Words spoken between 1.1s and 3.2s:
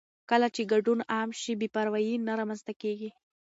عام شي، بې پروايي نه رامنځته کېږي.